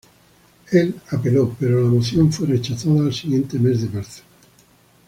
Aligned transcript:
Él 0.71 0.95
apeló, 1.11 1.55
pero 1.59 1.79
la 1.79 1.87
moción 1.87 2.33
fue 2.33 2.47
rechazada 2.47 3.01
el 3.01 3.13
siguiente 3.13 3.59
mes 3.59 3.83
de 3.83 3.89
marzo. 3.89 4.23